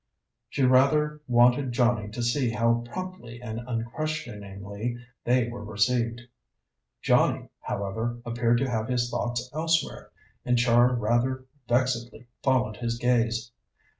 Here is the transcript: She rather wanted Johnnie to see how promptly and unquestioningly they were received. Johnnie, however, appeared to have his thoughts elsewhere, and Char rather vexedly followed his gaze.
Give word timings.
She 0.49 0.63
rather 0.63 1.21
wanted 1.27 1.73
Johnnie 1.73 2.09
to 2.13 2.23
see 2.23 2.49
how 2.49 2.83
promptly 2.91 3.39
and 3.39 3.59
unquestioningly 3.67 4.97
they 5.25 5.47
were 5.47 5.63
received. 5.63 6.21
Johnnie, 7.03 7.49
however, 7.59 8.19
appeared 8.25 8.57
to 8.57 8.67
have 8.71 8.87
his 8.87 9.11
thoughts 9.11 9.47
elsewhere, 9.53 10.09
and 10.43 10.57
Char 10.57 10.95
rather 10.95 11.45
vexedly 11.69 12.25
followed 12.41 12.77
his 12.77 12.97
gaze. 12.97 13.51